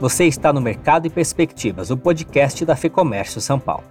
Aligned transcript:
Você 0.00 0.24
está 0.24 0.50
no 0.50 0.62
Mercado 0.62 1.06
e 1.06 1.10
Perspectivas, 1.10 1.90
o 1.90 1.96
podcast 1.96 2.64
da 2.64 2.74
FEComércio 2.74 3.38
São 3.38 3.60
Paulo. 3.60 3.84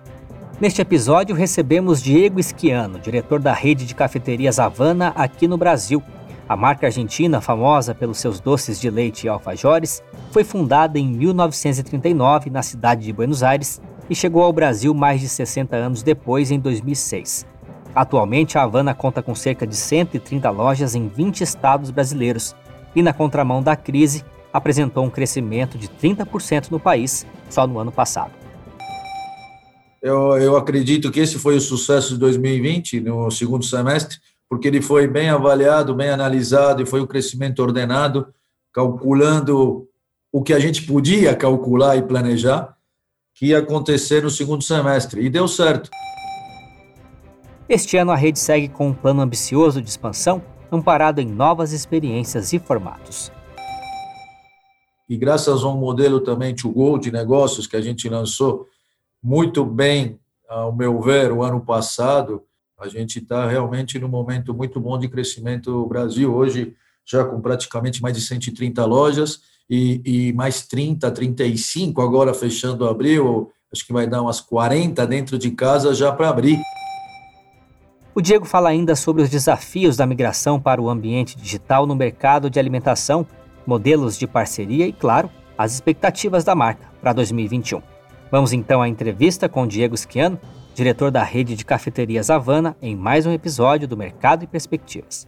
Neste 0.60 0.82
episódio, 0.82 1.36
recebemos 1.36 2.02
Diego 2.02 2.40
Esquiano, 2.40 2.98
diretor 2.98 3.40
da 3.40 3.54
rede 3.54 3.86
de 3.86 3.94
cafeterias 3.94 4.58
Havana 4.58 5.14
aqui 5.16 5.48
no 5.48 5.56
Brasil. 5.56 6.02
A 6.50 6.56
marca 6.56 6.88
argentina, 6.88 7.40
famosa 7.40 7.94
pelos 7.94 8.18
seus 8.18 8.40
doces 8.40 8.80
de 8.80 8.90
leite 8.90 9.26
e 9.26 9.30
alfajores, 9.30 10.02
foi 10.32 10.44
fundada 10.44 10.98
em 10.98 11.08
1939 11.08 12.50
na 12.50 12.64
cidade 12.64 13.06
de 13.06 13.14
Buenos 13.14 13.44
Aires 13.44 13.80
e 14.10 14.16
chegou 14.16 14.42
ao 14.42 14.52
Brasil 14.52 14.96
mais 14.96 15.22
de 15.22 15.30
60 15.30 15.76
anos 15.76 16.02
depois, 16.02 16.50
em 16.50 16.60
2006. 16.60 17.46
Atualmente, 17.94 18.58
a 18.58 18.64
Havana 18.64 18.96
conta 18.96 19.22
com 19.22 19.36
cerca 19.36 19.68
de 19.68 19.76
130 19.76 20.50
lojas 20.50 20.96
em 20.96 21.08
20 21.08 21.42
estados 21.42 21.92
brasileiros 21.92 22.56
e, 22.96 23.04
na 23.04 23.14
contramão 23.14 23.62
da 23.62 23.76
crise, 23.76 24.26
apresentou 24.52 25.04
um 25.04 25.10
crescimento 25.10 25.78
de 25.78 25.88
30% 25.88 26.70
no 26.72 26.80
país 26.80 27.26
só 27.50 27.68
no 27.68 27.80
ano 27.80 27.92
passado. 27.92 28.32
Eu, 30.02 30.38
eu 30.38 30.56
acredito 30.56 31.12
que 31.12 31.20
esse 31.20 31.38
foi 31.38 31.58
o 31.58 31.62
sucesso 31.62 32.14
de 32.14 32.20
2020, 32.20 33.02
no 33.02 33.30
segundo 33.30 33.66
semestre, 33.66 34.18
porque 34.50 34.68
ele 34.68 34.82
foi 34.82 35.08
bem 35.08 35.30
avaliado, 35.30 35.94
bem 35.94 36.10
analisado 36.10 36.82
e 36.82 36.86
foi 36.86 37.02
um 37.02 37.06
crescimento 37.06 37.60
ordenado, 37.60 38.28
calculando 38.74 39.88
o 40.32 40.42
que 40.42 40.54
a 40.54 40.60
gente 40.60 40.84
podia 40.84 41.36
calcular 41.36 41.98
e 41.98 42.02
planejar 42.02 42.76
que 43.34 43.48
ia 43.48 43.60
acontecer 43.60 44.24
no 44.24 44.30
segundo 44.30 44.64
semestre. 44.64 45.22
E 45.22 45.30
deu 45.30 45.48
certo. 45.48 45.90
Este 47.68 47.98
ano 47.98 48.12
a 48.12 48.16
rede 48.16 48.40
segue 48.40 48.68
com 48.68 48.88
um 48.88 48.94
plano 48.94 49.22
ambicioso 49.22 49.82
de 49.82 49.90
expansão, 49.90 50.42
amparado 50.72 51.22
em 51.22 51.26
novas 51.28 51.72
experiências 51.72 52.52
e 52.52 52.60
formatos. 52.60 53.32
E 55.10 55.18
graças 55.18 55.64
a 55.64 55.68
um 55.68 55.76
modelo 55.76 56.22
também 56.22 56.54
to 56.54 56.70
go 56.70 57.00
de 57.00 57.12
negócios 57.12 57.66
que 57.66 57.76
a 57.76 57.82
gente 57.82 58.08
lançou 58.08 58.68
muito 59.22 59.66
bem, 59.66 60.20
ao 60.48 60.74
meu 60.74 61.02
ver, 61.02 61.32
o 61.32 61.44
ano 61.44 61.60
passado, 61.62 62.44
a 62.80 62.88
gente 62.88 63.18
está 63.20 63.48
realmente 63.48 63.98
num 63.98 64.08
momento 64.08 64.54
muito 64.54 64.80
bom 64.80 64.98
de 64.98 65.10
crescimento 65.10 65.72
no 65.72 65.88
Brasil. 65.88 66.34
Hoje, 66.34 66.76
já 67.04 67.26
com 67.26 67.42
praticamente 67.42 68.02
mais 68.02 68.16
de 68.16 68.22
130 68.22 68.86
lojas 68.86 69.42
e, 69.70 70.02
e 70.06 70.34
mais 70.34 70.68
30, 70.68 71.10
35 71.12 72.02
agora 72.02 72.34
fechando 72.34 72.88
abril. 72.88 73.52
Acho 73.74 73.86
que 73.86 73.94
vai 73.94 74.08
dar 74.08 74.22
umas 74.22 74.40
40 74.40 75.06
dentro 75.08 75.38
de 75.38 75.52
casa 75.52 75.94
já 75.94 76.12
para 76.12 76.30
abrir. 76.30 76.60
O 78.16 78.22
Diego 78.22 78.46
fala 78.46 78.70
ainda 78.70 78.96
sobre 78.96 79.22
os 79.22 79.30
desafios 79.30 79.98
da 79.98 80.06
migração 80.06 80.60
para 80.60 80.82
o 80.82 80.90
ambiente 80.90 81.38
digital 81.38 81.86
no 81.86 81.96
mercado 81.96 82.50
de 82.50 82.60
alimentação, 82.60 83.26
modelos 83.70 84.18
de 84.18 84.26
parceria 84.26 84.88
e, 84.88 84.92
claro, 84.92 85.30
as 85.56 85.74
expectativas 85.74 86.44
da 86.44 86.56
marca 86.56 86.88
para 87.00 87.14
2021. 87.14 87.84
Vamos 88.32 88.52
então 88.52 88.82
à 88.82 88.90
entrevista 88.90 89.48
com 89.48 89.68
Diego 89.68 89.96
Schiano, 89.96 90.40
diretor 90.74 91.12
da 91.12 91.22
rede 91.22 91.56
de 91.56 91.64
cafeterias 91.64 92.32
Havana, 92.32 92.76
em 92.82 92.96
mais 92.96 93.28
um 93.28 93.32
episódio 93.32 93.88
do 93.88 93.96
Mercado 93.96 94.44
e 94.44 94.48
Perspectivas. 94.48 95.28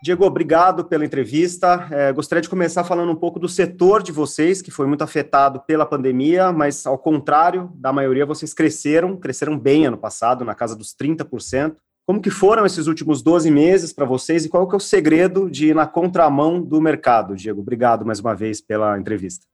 Diego, 0.00 0.24
obrigado 0.24 0.84
pela 0.84 1.04
entrevista. 1.04 1.88
É, 1.90 2.12
gostaria 2.12 2.40
de 2.40 2.48
começar 2.48 2.84
falando 2.84 3.10
um 3.10 3.16
pouco 3.16 3.40
do 3.40 3.48
setor 3.48 4.00
de 4.00 4.12
vocês, 4.12 4.62
que 4.62 4.70
foi 4.70 4.86
muito 4.86 5.02
afetado 5.02 5.60
pela 5.66 5.84
pandemia, 5.84 6.52
mas 6.52 6.86
ao 6.86 6.96
contrário 6.96 7.72
da 7.74 7.92
maioria, 7.92 8.24
vocês 8.24 8.54
cresceram, 8.54 9.16
cresceram 9.16 9.58
bem 9.58 9.86
ano 9.86 9.98
passado, 9.98 10.44
na 10.44 10.54
casa 10.54 10.76
dos 10.76 10.94
30%. 10.94 11.74
Como 12.08 12.22
que 12.22 12.30
foram 12.30 12.64
esses 12.64 12.86
últimos 12.86 13.20
12 13.20 13.50
meses 13.50 13.92
para 13.92 14.06
vocês 14.06 14.42
e 14.42 14.48
qual 14.48 14.66
que 14.66 14.74
é 14.74 14.78
o 14.78 14.80
segredo 14.80 15.50
de 15.50 15.66
ir 15.66 15.74
na 15.74 15.86
contramão 15.86 16.58
do 16.58 16.80
mercado, 16.80 17.36
Diego? 17.36 17.60
Obrigado 17.60 18.02
mais 18.02 18.18
uma 18.18 18.34
vez 18.34 18.62
pela 18.62 18.98
entrevista. 18.98 19.44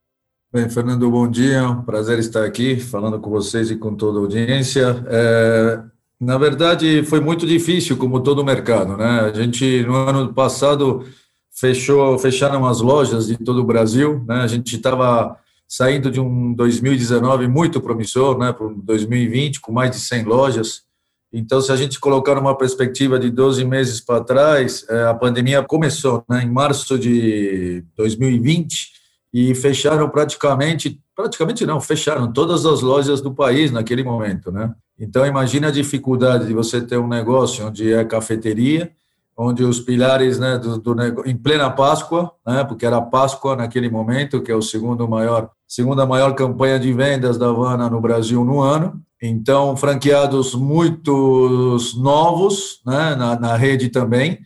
Bem, 0.52 0.70
Fernando, 0.70 1.10
bom 1.10 1.28
dia. 1.28 1.68
Um 1.68 1.82
prazer 1.82 2.20
estar 2.20 2.44
aqui 2.44 2.78
falando 2.78 3.18
com 3.18 3.28
vocês 3.28 3.72
e 3.72 3.76
com 3.76 3.96
toda 3.96 4.20
a 4.20 4.22
audiência. 4.22 5.04
É, 5.08 5.82
na 6.20 6.38
verdade, 6.38 7.02
foi 7.02 7.18
muito 7.18 7.44
difícil, 7.44 7.96
como 7.96 8.20
todo 8.20 8.38
o 8.38 8.44
mercado, 8.44 8.96
né? 8.96 9.22
A 9.22 9.32
gente, 9.32 9.82
no 9.82 9.96
ano 9.96 10.32
passado, 10.32 11.04
fechou, 11.50 12.16
fecharam 12.20 12.64
as 12.66 12.80
lojas 12.80 13.26
de 13.26 13.36
todo 13.36 13.62
o 13.62 13.66
Brasil, 13.66 14.24
né? 14.28 14.42
A 14.42 14.46
gente 14.46 14.76
estava 14.76 15.36
saindo 15.66 16.08
de 16.08 16.20
um 16.20 16.54
2019 16.54 17.48
muito 17.48 17.80
promissor, 17.80 18.38
né, 18.38 18.52
para 18.52 18.68
2020, 18.68 19.60
com 19.60 19.72
mais 19.72 19.90
de 19.90 19.98
100 19.98 20.22
lojas. 20.22 20.84
Então, 21.36 21.60
se 21.60 21.72
a 21.72 21.76
gente 21.76 21.98
colocar 21.98 22.38
uma 22.38 22.56
perspectiva 22.56 23.18
de 23.18 23.28
12 23.28 23.64
meses 23.64 24.00
para 24.00 24.22
trás, 24.22 24.86
é, 24.88 25.06
a 25.06 25.14
pandemia 25.14 25.64
começou 25.64 26.24
né, 26.30 26.44
em 26.44 26.48
março 26.48 26.96
de 26.96 27.82
2020 27.96 28.92
e 29.32 29.52
fecharam 29.52 30.08
praticamente, 30.08 31.00
praticamente 31.12 31.66
não, 31.66 31.80
fecharam 31.80 32.32
todas 32.32 32.64
as 32.64 32.82
lojas 32.82 33.20
do 33.20 33.34
país 33.34 33.72
naquele 33.72 34.04
momento, 34.04 34.52
né? 34.52 34.72
Então, 34.96 35.26
imagine 35.26 35.66
a 35.66 35.72
dificuldade 35.72 36.46
de 36.46 36.54
você 36.54 36.80
ter 36.80 36.98
um 36.98 37.08
negócio 37.08 37.66
onde 37.66 37.92
é 37.92 38.04
cafeteria, 38.04 38.92
onde 39.36 39.64
os 39.64 39.80
pilares, 39.80 40.38
né, 40.38 40.56
do, 40.56 40.78
do 40.78 40.94
em 41.26 41.36
plena 41.36 41.68
Páscoa, 41.68 42.30
né, 42.46 42.62
porque 42.62 42.86
era 42.86 43.02
Páscoa 43.02 43.56
naquele 43.56 43.90
momento, 43.90 44.40
que 44.40 44.52
é 44.52 44.54
o 44.54 44.62
segundo 44.62 45.08
maior, 45.08 45.50
segunda 45.66 46.06
maior 46.06 46.32
campanha 46.36 46.78
de 46.78 46.92
vendas 46.92 47.36
da 47.36 47.48
Havana 47.48 47.90
no 47.90 48.00
Brasil 48.00 48.44
no 48.44 48.60
ano. 48.60 49.02
Então, 49.26 49.74
franqueados 49.74 50.54
muitos 50.54 51.94
novos, 51.96 52.82
né, 52.84 53.14
na, 53.16 53.40
na 53.40 53.56
rede 53.56 53.88
também. 53.88 54.40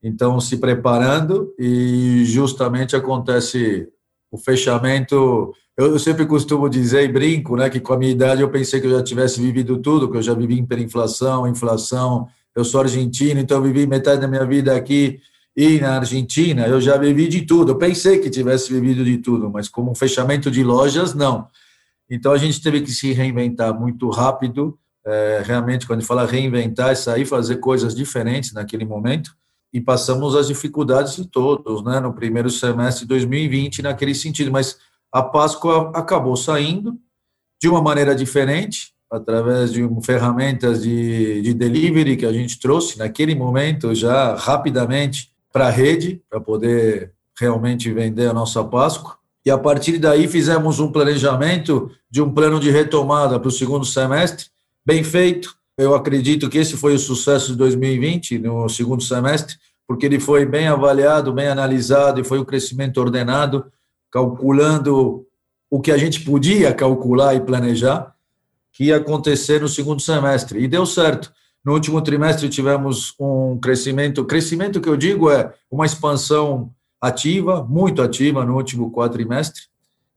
Então, 0.00 0.40
se 0.40 0.58
preparando 0.58 1.52
e 1.58 2.22
justamente 2.26 2.94
acontece 2.94 3.88
o 4.30 4.38
fechamento. 4.38 5.52
Eu 5.76 5.98
sempre 5.98 6.26
costumo 6.26 6.68
dizer 6.68 7.02
e 7.02 7.12
brinco, 7.12 7.56
né, 7.56 7.68
que 7.68 7.80
com 7.80 7.92
a 7.92 7.98
minha 7.98 8.12
idade 8.12 8.40
eu 8.40 8.48
pensei 8.48 8.80
que 8.80 8.86
eu 8.86 8.92
já 8.92 9.02
tivesse 9.02 9.40
vivido 9.40 9.78
tudo, 9.78 10.08
que 10.08 10.18
eu 10.18 10.22
já 10.22 10.32
vivi 10.32 10.60
hiperinflação, 10.60 11.48
inflação. 11.48 12.28
Eu 12.54 12.64
sou 12.64 12.82
argentino, 12.82 13.40
então 13.40 13.56
eu 13.56 13.64
vivi 13.64 13.84
metade 13.84 14.20
da 14.20 14.28
minha 14.28 14.46
vida 14.46 14.76
aqui 14.76 15.18
e 15.56 15.80
na 15.80 15.96
Argentina. 15.96 16.68
Eu 16.68 16.80
já 16.80 16.96
vivi 16.96 17.26
de 17.26 17.42
tudo. 17.42 17.72
Eu 17.72 17.78
pensei 17.78 18.20
que 18.20 18.30
tivesse 18.30 18.72
vivido 18.72 19.04
de 19.04 19.18
tudo, 19.18 19.50
mas 19.50 19.68
como 19.68 19.92
fechamento 19.92 20.52
de 20.52 20.62
lojas, 20.62 21.16
não. 21.16 21.48
Então 22.10 22.32
a 22.32 22.38
gente 22.38 22.60
teve 22.60 22.80
que 22.80 22.90
se 22.90 23.12
reinventar 23.12 23.78
muito 23.78 24.10
rápido. 24.10 24.76
É, 25.06 25.42
realmente, 25.44 25.86
quando 25.86 26.04
fala 26.04 26.26
reinventar, 26.26 26.90
é 26.90 26.94
sair 26.94 27.24
fazer 27.24 27.56
coisas 27.56 27.94
diferentes 27.94 28.52
naquele 28.52 28.84
momento 28.84 29.34
e 29.72 29.80
passamos 29.80 30.34
as 30.34 30.48
dificuldades 30.48 31.14
de 31.16 31.26
todos, 31.26 31.84
né, 31.84 32.00
no 32.00 32.12
primeiro 32.12 32.50
semestre 32.50 33.04
de 33.04 33.08
2020, 33.08 33.82
naquele 33.82 34.14
sentido, 34.14 34.50
mas 34.50 34.76
a 35.12 35.22
Páscoa 35.22 35.92
acabou 35.94 36.36
saindo 36.36 36.98
de 37.60 37.68
uma 37.68 37.80
maneira 37.80 38.14
diferente, 38.14 38.92
através 39.10 39.72
de 39.72 39.88
ferramentas 40.02 40.82
de, 40.82 41.42
de 41.42 41.54
delivery 41.54 42.16
que 42.16 42.26
a 42.26 42.32
gente 42.32 42.58
trouxe 42.58 42.98
naquele 42.98 43.34
momento 43.34 43.94
já 43.94 44.34
rapidamente 44.34 45.32
para 45.52 45.66
a 45.66 45.70
rede, 45.70 46.22
para 46.28 46.40
poder 46.40 47.12
realmente 47.38 47.92
vender 47.92 48.28
a 48.28 48.32
nossa 48.32 48.62
Páscoa. 48.62 49.19
E 49.44 49.50
a 49.50 49.56
partir 49.56 49.98
daí 49.98 50.28
fizemos 50.28 50.80
um 50.80 50.92
planejamento 50.92 51.90
de 52.10 52.20
um 52.20 52.30
plano 52.30 52.60
de 52.60 52.70
retomada 52.70 53.38
para 53.38 53.48
o 53.48 53.52
segundo 53.52 53.84
semestre, 53.84 54.46
bem 54.84 55.02
feito, 55.02 55.54
eu 55.78 55.94
acredito 55.94 56.48
que 56.50 56.58
esse 56.58 56.76
foi 56.76 56.94
o 56.94 56.98
sucesso 56.98 57.52
de 57.52 57.58
2020, 57.58 58.38
no 58.38 58.68
segundo 58.68 59.02
semestre, 59.02 59.56
porque 59.88 60.04
ele 60.04 60.20
foi 60.20 60.44
bem 60.44 60.68
avaliado, 60.68 61.32
bem 61.32 61.48
analisado 61.48 62.20
e 62.20 62.24
foi 62.24 62.38
um 62.38 62.44
crescimento 62.44 62.98
ordenado, 62.98 63.64
calculando 64.10 65.26
o 65.70 65.80
que 65.80 65.90
a 65.90 65.96
gente 65.96 66.20
podia 66.20 66.74
calcular 66.74 67.34
e 67.34 67.40
planejar 67.40 68.14
que 68.72 68.84
ia 68.84 68.96
acontecer 68.96 69.60
no 69.60 69.68
segundo 69.68 70.02
semestre. 70.02 70.60
E 70.60 70.68
deu 70.68 70.84
certo. 70.84 71.32
No 71.64 71.72
último 71.72 72.00
trimestre 72.02 72.48
tivemos 72.48 73.14
um 73.18 73.58
crescimento, 73.58 74.24
crescimento 74.24 74.80
que 74.80 74.88
eu 74.88 74.96
digo 74.96 75.30
é 75.30 75.52
uma 75.70 75.86
expansão 75.86 76.70
ativa, 77.00 77.64
muito 77.64 78.02
ativa 78.02 78.44
no 78.44 78.56
último 78.56 78.90
quadrimestre. 78.92 79.62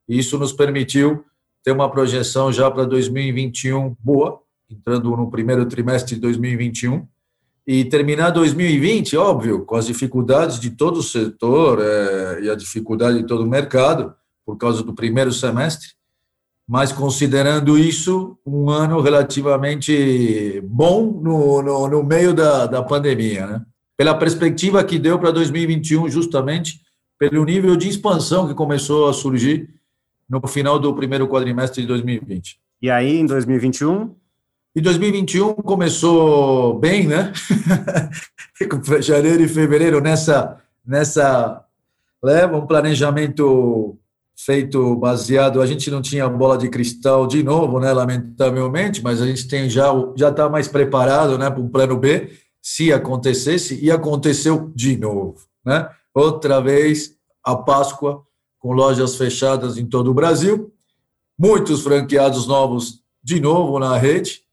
E 0.07 0.19
isso 0.19 0.37
nos 0.37 0.51
permitiu 0.51 1.23
ter 1.63 1.71
uma 1.71 1.89
projeção 1.89 2.51
já 2.51 2.69
para 2.69 2.83
2021 2.85 3.95
boa, 3.99 4.41
entrando 4.69 5.15
no 5.15 5.31
primeiro 5.31 5.65
trimestre 5.65 6.15
de 6.15 6.21
2021, 6.21 7.07
e 7.65 7.85
terminar 7.85 8.31
2020, 8.31 9.15
óbvio, 9.15 9.63
com 9.63 9.75
as 9.75 9.85
dificuldades 9.85 10.59
de 10.59 10.71
todo 10.71 10.97
o 10.97 11.03
setor 11.03 11.79
é, 11.81 12.41
e 12.41 12.49
a 12.49 12.55
dificuldade 12.55 13.19
de 13.19 13.25
todo 13.25 13.43
o 13.43 13.49
mercado, 13.49 14.13
por 14.45 14.57
causa 14.57 14.83
do 14.83 14.93
primeiro 14.93 15.31
semestre, 15.31 15.87
mas 16.67 16.91
considerando 16.91 17.77
isso 17.77 18.37
um 18.45 18.69
ano 18.69 18.99
relativamente 18.99 20.61
bom 20.65 21.21
no, 21.21 21.61
no, 21.61 21.87
no 21.87 22.03
meio 22.03 22.33
da, 22.33 22.65
da 22.65 22.83
pandemia, 22.83 23.47
né? 23.47 23.65
Pela 23.97 24.15
perspectiva 24.15 24.83
que 24.83 24.97
deu 24.97 25.19
para 25.19 25.31
2021, 25.31 26.09
justamente 26.09 26.81
pelo 27.17 27.45
nível 27.45 27.75
de 27.75 27.87
expansão 27.87 28.47
que 28.47 28.53
começou 28.53 29.09
a 29.09 29.13
surgir 29.13 29.69
no 30.29 30.45
final 30.47 30.79
do 30.79 30.93
primeiro 30.93 31.27
quadrimestre 31.27 31.81
de 31.81 31.87
2020. 31.87 32.59
E 32.81 32.89
aí, 32.89 33.17
em 33.17 33.25
2021? 33.25 34.15
E 34.75 34.81
2021 34.81 35.53
começou 35.53 36.79
bem, 36.79 37.07
né? 37.07 37.31
Janeiro 39.01 39.43
e 39.43 39.47
fevereiro 39.47 40.01
nessa 40.01 40.57
nessa 40.85 41.63
leva 42.21 42.57
um 42.57 42.65
planejamento 42.65 43.97
feito 44.35 44.95
baseado, 44.95 45.61
a 45.61 45.65
gente 45.65 45.89
não 45.91 46.01
tinha 46.01 46.27
bola 46.27 46.57
de 46.57 46.69
cristal 46.69 47.27
de 47.27 47.43
novo, 47.43 47.79
né, 47.79 47.93
lamentavelmente, 47.93 49.01
mas 49.01 49.21
a 49.21 49.27
gente 49.27 49.47
tem 49.47 49.69
já 49.69 49.89
já 50.15 50.29
está 50.29 50.49
mais 50.49 50.67
preparado, 50.67 51.37
né, 51.37 51.49
para 51.49 51.61
um 51.61 51.69
plano 51.69 51.95
B, 51.95 52.31
se 52.63 52.93
acontecesse 52.93 53.77
e 53.83 53.91
aconteceu 53.91 54.71
de 54.73 54.95
novo, 54.95 55.35
né? 55.65 55.89
Outra 56.15 56.61
vez 56.61 57.13
a 57.43 57.57
Páscoa 57.57 58.23
com 58.57 58.71
lojas 58.71 59.17
fechadas 59.17 59.77
em 59.77 59.85
todo 59.85 60.11
o 60.11 60.13
Brasil, 60.13 60.71
muitos 61.37 61.81
franqueados 61.81 62.47
novos 62.47 63.01
de 63.21 63.41
novo 63.41 63.77
na 63.79 63.97
rede, 63.97 64.43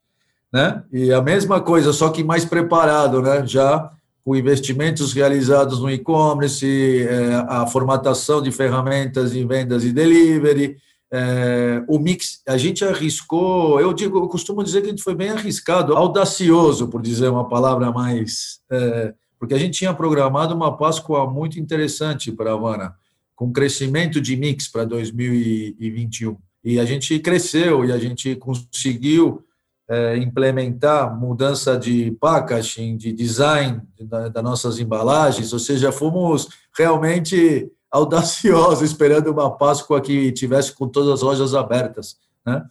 né? 0.52 0.82
E 0.92 1.12
a 1.12 1.22
mesma 1.22 1.60
coisa, 1.60 1.92
só 1.92 2.10
que 2.10 2.24
mais 2.24 2.44
preparado, 2.44 3.22
né? 3.22 3.46
Já 3.46 3.88
com 4.24 4.34
investimentos 4.34 5.12
realizados 5.12 5.78
no 5.78 5.88
e-commerce, 5.88 7.06
é, 7.08 7.34
a 7.48 7.64
formatação 7.68 8.42
de 8.42 8.50
ferramentas 8.50 9.30
de 9.30 9.44
vendas 9.44 9.84
e 9.84 9.92
delivery, 9.92 10.76
é, 11.12 11.82
o 11.88 11.98
mix, 11.98 12.40
a 12.46 12.56
gente 12.56 12.84
arriscou, 12.84 13.80
eu 13.80 13.92
digo, 13.92 14.18
eu 14.18 14.28
costumo 14.28 14.62
dizer 14.62 14.80
que 14.80 14.86
a 14.86 14.90
gente 14.90 15.02
foi 15.02 15.14
bem 15.14 15.30
arriscado, 15.30 15.96
audacioso, 15.96 16.88
por 16.88 17.02
dizer 17.02 17.28
uma 17.28 17.48
palavra 17.48 17.90
mais, 17.90 18.60
é, 18.70 19.12
porque 19.38 19.54
a 19.54 19.58
gente 19.58 19.78
tinha 19.78 19.92
programado 19.92 20.54
uma 20.54 20.76
Páscoa 20.76 21.28
muito 21.28 21.58
interessante 21.58 22.30
para 22.30 22.52
Havana, 22.52 22.94
com 23.34 23.52
crescimento 23.52 24.20
de 24.20 24.36
mix 24.36 24.68
para 24.68 24.84
2021. 24.84 26.36
E 26.62 26.78
a 26.78 26.84
gente 26.84 27.18
cresceu 27.18 27.84
e 27.84 27.90
a 27.90 27.98
gente 27.98 28.36
conseguiu 28.36 29.42
é, 29.88 30.16
implementar 30.18 31.18
mudança 31.18 31.76
de 31.76 32.12
packaging, 32.20 32.96
de 32.96 33.12
design 33.12 33.80
das 33.98 34.44
nossas 34.44 34.78
embalagens, 34.78 35.52
ou 35.52 35.58
seja, 35.58 35.90
fomos 35.90 36.48
realmente 36.76 37.68
audaciosos, 37.90 38.82
esperando 38.82 39.30
uma 39.30 39.50
Páscoa 39.50 40.00
que 40.00 40.32
tivesse 40.32 40.72
com 40.72 40.88
todas 40.88 41.10
as 41.10 41.22
lojas 41.22 41.54
abertas, 41.54 42.16
né? 42.46 42.66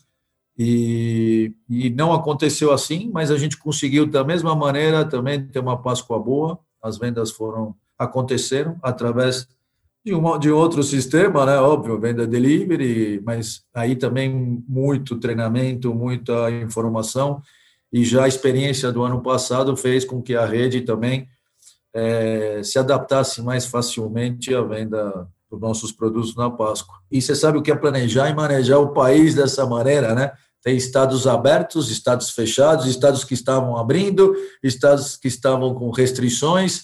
E, 0.57 1.54
e 1.69 1.89
não 1.89 2.12
aconteceu 2.12 2.71
assim, 2.74 3.10
mas 3.13 3.31
a 3.31 3.38
gente 3.38 3.57
conseguiu 3.57 4.06
da 4.06 4.24
mesma 4.24 4.54
maneira 4.56 5.06
também 5.06 5.45
ter 5.45 5.60
uma 5.60 5.81
Páscoa 5.81 6.19
boa. 6.19 6.60
As 6.81 6.98
vendas 6.98 7.31
foram 7.31 7.75
aconteceram 7.98 8.77
através 8.81 9.48
de, 10.06 10.13
uma, 10.13 10.38
de 10.38 10.50
outro 10.50 10.83
sistema, 10.83 11.45
né? 11.45 11.57
Óbvio, 11.57 12.00
venda 12.00 12.25
delivery, 12.25 13.22
mas 13.25 13.63
aí 13.74 13.95
também 13.95 14.63
muito 14.68 15.18
treinamento, 15.18 15.94
muita 15.94 16.50
informação 16.51 17.42
e 17.92 18.04
já 18.06 18.25
a 18.25 18.27
experiência 18.27 18.92
do 18.92 19.04
ano 19.04 19.22
passado 19.22 19.75
fez 19.75 20.06
com 20.06 20.22
que 20.22 20.36
a 20.36 20.45
rede 20.45 20.81
também 20.81 21.27
é, 21.94 22.62
se 22.63 22.77
adaptasse 22.77 23.41
mais 23.41 23.65
facilmente 23.65 24.53
à 24.53 24.62
venda 24.62 25.27
dos 25.50 25.59
nossos 25.59 25.91
produtos 25.91 26.36
na 26.36 26.50
Páscoa. 26.50 26.95
E 27.12 27.21
você 27.21 27.36
sabe 27.36 27.57
o 27.57 27.62
que 27.62 27.71
é 27.71 27.75
planejar 27.75 28.30
e 28.30 28.36
manejar 28.36 28.80
o 28.80 28.94
país 28.94 29.33
dessa 29.33 29.65
maneira, 29.65 30.13
né? 30.13 30.31
Tem 30.62 30.75
estados 30.75 31.25
abertos, 31.25 31.89
estados 31.89 32.31
fechados, 32.31 32.86
estados 32.86 33.24
que 33.24 33.33
estavam 33.33 33.77
abrindo, 33.77 34.36
estados 34.62 35.15
que 35.15 35.27
estavam 35.27 35.74
com 35.74 35.89
restrições 35.89 36.83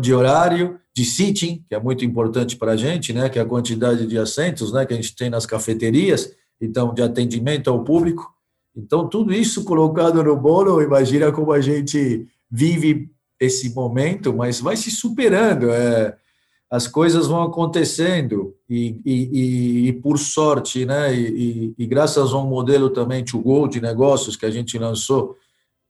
de 0.00 0.14
horário, 0.14 0.78
de 0.94 1.04
seating, 1.04 1.64
que 1.68 1.74
é 1.74 1.80
muito 1.80 2.04
importante 2.04 2.56
para 2.56 2.72
a 2.72 2.76
gente, 2.76 3.12
né, 3.12 3.28
que 3.28 3.38
é 3.38 3.42
a 3.42 3.46
quantidade 3.46 4.06
de 4.06 4.18
assentos 4.18 4.72
né, 4.72 4.86
que 4.86 4.94
a 4.94 4.96
gente 4.96 5.14
tem 5.14 5.28
nas 5.28 5.44
cafeterias, 5.44 6.30
então, 6.60 6.94
de 6.94 7.02
atendimento 7.02 7.68
ao 7.68 7.84
público. 7.84 8.32
Então, 8.74 9.08
tudo 9.08 9.32
isso 9.32 9.64
colocado 9.64 10.22
no 10.22 10.36
bolo, 10.36 10.80
imagina 10.80 11.32
como 11.32 11.52
a 11.52 11.60
gente 11.60 12.26
vive 12.50 13.10
esse 13.38 13.74
momento, 13.74 14.34
mas 14.34 14.60
vai 14.60 14.76
se 14.76 14.90
superando, 14.90 15.70
é, 15.70 16.16
as 16.70 16.88
coisas 16.88 17.26
vão 17.26 17.42
acontecendo, 17.42 18.54
e, 18.68 19.00
e, 19.04 19.30
e, 19.32 19.88
e 19.88 19.92
por 19.92 20.18
sorte, 20.18 20.84
né, 20.84 21.14
e, 21.14 21.74
e, 21.78 21.86
graças 21.86 22.32
a 22.32 22.38
um 22.38 22.46
modelo 22.46 22.90
também 22.90 23.24
to 23.24 23.38
go 23.38 23.68
de 23.68 23.80
negócios 23.80 24.36
que 24.36 24.46
a 24.46 24.50
gente 24.50 24.78
lançou 24.78 25.36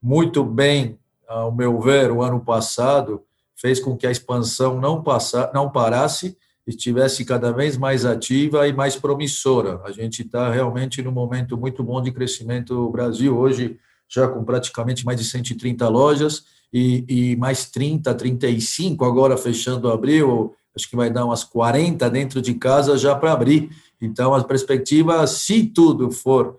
muito 0.03 0.45
bem, 0.45 0.99
ao 1.27 1.51
meu 1.51 1.81
ver, 1.81 2.11
o 2.11 2.23
ano 2.23 2.41
passado, 2.41 3.23
fez 3.57 3.81
com 3.81 3.97
que 3.97 4.07
a 4.07 4.11
expansão 4.11 4.79
não, 4.79 5.03
passa, 5.03 5.51
não 5.55 5.71
parasse, 5.71 6.37
estivesse 6.67 7.25
cada 7.25 7.53
vez 7.53 7.77
mais 7.77 8.05
ativa 8.05 8.69
e 8.69 8.73
mais 8.73 8.97
promissora. 8.97 9.81
A 9.85 9.93
gente 9.93 10.23
está 10.23 10.51
realmente 10.51 11.01
num 11.01 11.13
momento 11.13 11.57
muito 11.57 11.83
bom 11.83 12.03
de 12.03 12.13
crescimento 12.13 12.75
no 12.75 12.91
Brasil, 12.91 13.37
hoje 13.37 13.79
já 14.09 14.29
com 14.29 14.45
praticamente 14.45 15.05
mais 15.05 15.19
de 15.19 15.25
130 15.25 15.89
lojas 15.89 16.45
e, 16.73 17.05
e 17.09 17.37
mais 17.37 17.71
30, 17.71 18.15
35 18.15 19.05
agora 19.05 19.37
fechando 19.37 19.91
abril, 19.91 20.55
acho 20.75 20.89
que 20.89 20.97
vai 20.97 21.11
dar 21.11 21.25
umas 21.25 21.45
40 21.45 22.09
dentro 22.11 22.43
de 22.43 22.55
casa 22.55 22.99
já 22.99 23.15
para 23.15 23.33
abrir. 23.33 23.71
Então, 24.01 24.35
a 24.35 24.45
perspectiva, 24.45 25.27
se 25.27 25.65
tudo 25.65 26.11
for 26.11 26.59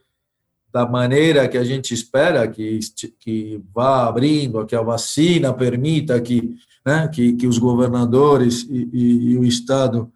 da 0.74 0.86
maneira 0.86 1.48
que 1.48 1.58
a 1.58 1.64
gente 1.64 1.94
espera, 1.94 2.48
que, 2.48 2.80
que 3.20 3.62
vá 3.74 4.08
abrindo, 4.08 4.66
que 4.66 4.76
a 4.76 4.82
vacina 4.82 5.54
permita 5.54 6.20
que 6.20 6.56
né, 6.88 7.06
que, 7.10 7.34
que 7.34 7.46
os 7.46 7.58
governadores 7.58 8.66
e, 8.70 8.90
e, 8.94 9.32
e 9.32 9.38
o 9.38 9.44
Estado 9.44 10.10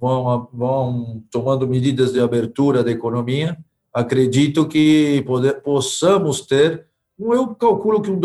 vão, 0.00 0.48
vão 0.52 1.22
tomando 1.30 1.68
medidas 1.68 2.12
de 2.12 2.18
abertura 2.18 2.82
da 2.82 2.90
economia, 2.90 3.56
acredito 3.94 4.66
que 4.66 5.22
poder, 5.24 5.62
possamos 5.62 6.40
ter, 6.40 6.84
eu 7.20 7.54
calculo 7.54 8.00
que 8.00 8.10
um, 8.10 8.18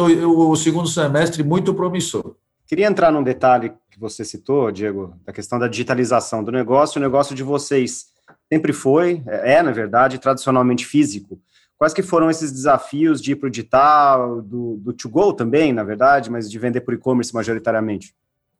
o 0.50 0.56
segundo 0.56 0.88
semestre 0.88 1.44
muito 1.44 1.74
promissor. 1.74 2.36
Queria 2.68 2.88
entrar 2.88 3.12
num 3.12 3.24
detalhe 3.24 3.74
que 3.92 4.00
você 4.00 4.25
citou, 4.25 4.71
Diego, 4.71 5.13
da 5.25 5.31
questão 5.31 5.59
da 5.59 5.68
digitalização 5.68 6.44
do 6.44 6.51
negócio. 6.51 7.00
O 7.00 7.01
negócio 7.01 7.36
de 7.36 7.44
vocês 7.44 8.07
sempre 8.51 8.74
foi, 8.74 9.21
é, 9.27 9.62
na 9.62 9.71
verdade, 9.71 10.18
tradicionalmente 10.18 10.86
físico. 10.86 11.39
Quais 11.77 11.94
que 11.94 12.01
foram 12.01 12.30
esses 12.30 12.51
desafios 12.51 13.21
de 13.21 13.33
ir 13.33 13.36
para 13.36 13.47
o 13.47 13.51
digital, 13.51 14.42
do, 14.42 14.77
do 14.77 14.94
to-go 14.94 15.33
também, 15.33 15.74
na 15.74 15.83
verdade, 15.83 16.31
mas 16.31 16.50
de 16.50 16.57
vender 16.57 16.81
por 16.81 16.94
e-commerce 16.94 17.33
majoritariamente? 17.33 18.15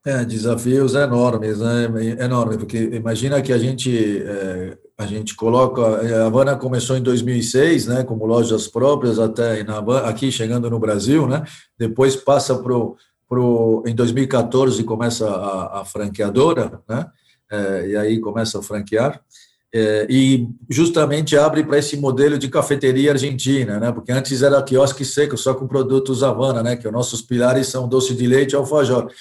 É, 0.06 0.24
desafios 0.24 0.94
enormes, 0.94 1.60
né? 1.60 1.88
Enorme, 2.20 2.58
porque 2.58 2.78
imagina 2.78 3.42
que 3.42 3.52
a 3.52 3.58
gente 3.58 4.22
é, 4.24 4.78
a 4.98 5.06
gente 5.06 5.36
coloca 5.36 5.82
a 5.82 6.26
Havana 6.26 6.56
começou 6.56 6.96
em 6.96 7.02
2006, 7.02 7.88
né, 7.88 8.04
como 8.04 8.26
lojas 8.26 8.68
próprias 8.68 9.20
até 9.20 9.64
na, 9.64 9.80
aqui 10.08 10.32
chegando 10.32 10.70
no 10.70 10.80
Brasil, 10.80 11.28
né? 11.28 11.44
Depois 11.78 12.16
passa 12.16 12.56
pro 12.56 12.96
pro 13.28 13.84
em 13.88 13.96
2014 13.96 14.84
começa 14.84 15.28
a, 15.28 15.82
a 15.82 15.86
franqueadora, 15.86 16.80
né? 16.88 17.08
É, 17.52 17.88
e 17.90 17.98
aí 17.98 18.20
começa 18.20 18.60
a 18.60 18.62
franquear. 18.62 19.20
É, 19.74 20.08
e 20.10 20.48
justamente 20.70 21.36
abre 21.36 21.64
para 21.64 21.78
esse 21.78 21.98
modelo 21.98 22.38
de 22.38 22.48
cafeteria 22.48 23.12
argentina, 23.12 23.80
né? 23.80 23.92
Porque 23.92 24.12
antes 24.12 24.42
era 24.42 24.64
quiosque 24.64 25.04
seco, 25.04 25.38
só 25.38 25.54
com 25.54 25.68
produtos 25.68 26.24
Havana, 26.24 26.64
né? 26.64 26.78
Que 26.78 26.88
os 26.88 26.94
nossos 26.94 27.22
pilares 27.22 27.68
são 27.68 27.90
doce 27.90 28.16
de 28.16 28.25
leite 28.25 28.54
e 28.54 28.56
alfajor. 28.56 29.12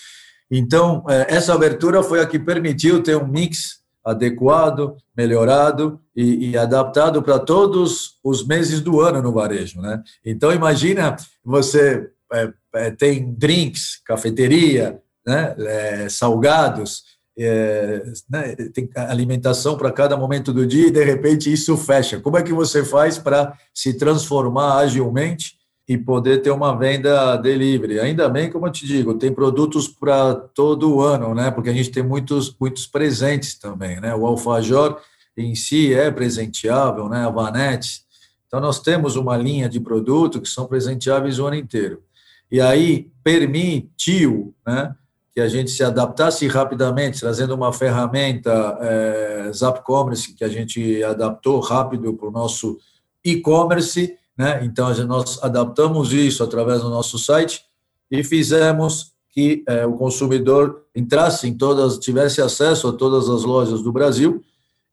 Então, 0.50 1.04
é, 1.08 1.34
essa 1.34 1.52
abertura 1.52 2.02
foi 2.02 2.20
a 2.20 2.26
que 2.26 2.38
permitiu 2.38 3.02
ter 3.02 3.16
um 3.16 3.26
mix 3.26 3.83
adequado, 4.04 4.96
melhorado 5.16 6.00
e, 6.14 6.50
e 6.50 6.58
adaptado 6.58 7.22
para 7.22 7.38
todos 7.38 8.18
os 8.22 8.46
meses 8.46 8.80
do 8.80 9.00
ano 9.00 9.22
no 9.22 9.32
varejo, 9.32 9.80
né? 9.80 10.02
Então, 10.24 10.52
imagina 10.52 11.16
você 11.44 12.10
é, 12.32 12.52
é 12.74 12.90
tem 12.90 13.32
drinks, 13.32 14.00
cafeteria, 14.04 15.00
né? 15.26 15.54
É, 15.58 16.08
salgados, 16.08 17.02
é, 17.36 18.02
né, 18.30 18.54
tem 18.72 18.88
alimentação 18.94 19.76
para 19.76 19.90
cada 19.90 20.16
momento 20.16 20.52
do 20.52 20.66
dia 20.66 20.86
e 20.86 20.92
de 20.92 21.02
repente 21.02 21.52
isso 21.52 21.76
fecha. 21.76 22.20
Como 22.20 22.36
é 22.36 22.42
que 22.42 22.52
você 22.52 22.84
faz 22.84 23.18
para 23.18 23.56
se 23.72 23.94
transformar 23.94 24.78
agilmente 24.78 25.56
e 25.86 25.98
poder 25.98 26.42
ter 26.42 26.50
uma 26.50 26.76
venda 26.76 27.36
delivery? 27.36 28.00
Ainda 28.00 28.28
bem, 28.28 28.50
como 28.50 28.66
eu 28.66 28.72
te 28.72 28.86
digo, 28.86 29.14
tem 29.14 29.32
produtos 29.32 29.86
para 29.88 30.34
todo 30.34 31.00
ano, 31.00 31.34
né? 31.34 31.50
Porque 31.50 31.70
a 31.70 31.72
gente 31.72 31.90
tem 31.90 32.02
muitos, 32.02 32.54
muitos 32.58 32.86
presentes 32.86 33.58
também, 33.58 34.00
né? 34.00 34.14
O 34.14 34.26
alfajor 34.26 35.00
em 35.36 35.54
si 35.54 35.92
é 35.92 36.10
presenteável, 36.10 37.08
né? 37.08 37.26
A 37.26 37.30
vanette. 37.30 38.02
Então 38.46 38.60
nós 38.60 38.80
temos 38.80 39.16
uma 39.16 39.36
linha 39.36 39.68
de 39.68 39.80
produto 39.80 40.40
que 40.40 40.48
são 40.48 40.66
presenteáveis 40.66 41.38
o 41.38 41.46
ano 41.46 41.56
inteiro. 41.56 42.02
E 42.50 42.60
aí 42.60 43.10
permitiu, 43.22 44.54
né? 44.66 44.94
que 45.34 45.40
a 45.40 45.48
gente 45.48 45.72
se 45.72 45.82
adaptasse 45.82 46.46
rapidamente, 46.46 47.18
trazendo 47.18 47.56
uma 47.56 47.72
ferramenta 47.72 48.78
é, 48.80 49.50
Zap 49.52 49.82
Commerce, 49.82 50.32
que 50.32 50.44
a 50.44 50.48
gente 50.48 51.02
adaptou 51.02 51.58
rápido 51.58 52.14
para 52.14 52.28
o 52.28 52.30
nosso 52.30 52.78
e-commerce, 53.24 54.16
né? 54.36 54.64
Então, 54.64 54.92
nós 55.06 55.42
adaptamos 55.42 56.12
isso 56.12 56.42
através 56.42 56.82
do 56.82 56.90
nosso 56.90 57.18
site 57.18 57.62
e 58.10 58.22
fizemos 58.22 59.12
que 59.30 59.64
é, 59.66 59.84
o 59.84 59.94
consumidor 59.94 60.82
entrasse 60.94 61.48
em 61.48 61.54
todas, 61.54 61.98
tivesse 61.98 62.40
acesso 62.40 62.88
a 62.88 62.92
todas 62.92 63.28
as 63.28 63.42
lojas 63.42 63.82
do 63.82 63.92
Brasil 63.92 64.42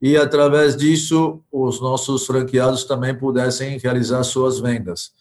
e, 0.02 0.18
através 0.18 0.76
disso, 0.76 1.40
os 1.52 1.80
nossos 1.80 2.26
franqueados 2.26 2.84
também 2.84 3.16
pudessem 3.16 3.78
realizar 3.78 4.24
suas 4.24 4.60
vendas. 4.60 5.12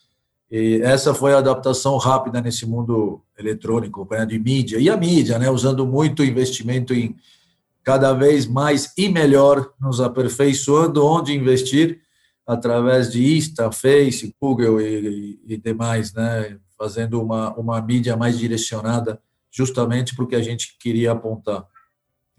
E 0.50 0.80
essa 0.82 1.12
foi 1.14 1.34
a 1.34 1.38
adaptação 1.38 1.96
rápida 1.98 2.40
nesse 2.40 2.66
mundo 2.66 3.20
eletrônico, 3.38 4.08
né, 4.10 4.24
de 4.24 4.38
mídia. 4.38 4.78
E 4.78 4.88
a 4.88 4.96
mídia, 4.96 5.38
né, 5.38 5.50
usando 5.50 5.86
muito 5.86 6.24
investimento 6.24 6.94
em, 6.94 7.14
cada 7.84 8.12
vez 8.12 8.46
mais 8.46 8.92
e 8.96 9.08
melhor, 9.08 9.70
nos 9.80 10.00
aperfeiçoando 10.00 11.04
onde 11.04 11.34
investir, 11.34 12.00
através 12.50 13.12
de 13.12 13.36
Insta, 13.36 13.70
Face, 13.70 14.34
Google 14.40 14.80
e, 14.80 15.38
e, 15.46 15.54
e 15.54 15.56
demais, 15.56 16.12
né? 16.12 16.58
fazendo 16.76 17.22
uma, 17.22 17.54
uma 17.54 17.80
mídia 17.80 18.16
mais 18.16 18.38
direcionada 18.38 19.20
justamente 19.52 20.16
para 20.16 20.24
o 20.24 20.26
que 20.26 20.34
a 20.34 20.42
gente 20.42 20.76
queria 20.80 21.12
apontar. 21.12 21.64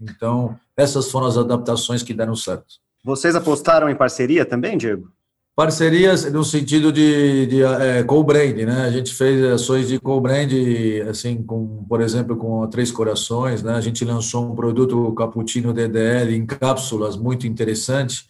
Então, 0.00 0.58
essas 0.76 1.10
foram 1.10 1.28
as 1.28 1.38
adaptaçes 1.38 2.02
que 2.02 2.12
deram 2.12 2.34
certo. 2.34 2.66
Vocês 3.04 3.36
apostaram 3.36 3.88
em 3.88 3.94
parceria 3.94 4.44
também, 4.44 4.76
Diego? 4.76 5.12
Parcerias 5.54 6.30
no 6.32 6.42
sentido 6.42 6.90
de, 6.90 7.46
de 7.46 7.62
é, 7.62 8.02
co-brand, 8.02 8.56
né? 8.56 8.82
A 8.84 8.90
gente 8.90 9.14
fez 9.14 9.44
ações 9.44 9.86
de 9.86 10.00
co-brand, 10.00 10.50
assim, 11.08 11.42
com, 11.42 11.84
por 11.84 12.00
exemplo, 12.00 12.36
com 12.36 12.62
a 12.62 12.68
Três 12.68 12.90
Corações, 12.90 13.62
né? 13.62 13.74
A 13.74 13.80
gente 13.80 14.04
lançou 14.04 14.50
um 14.50 14.54
produto 14.54 15.14
Cappuccino 15.14 15.72
DDL 15.72 16.34
em 16.34 16.46
cápsulas 16.46 17.16
muito 17.16 17.46
interessante 17.46 18.24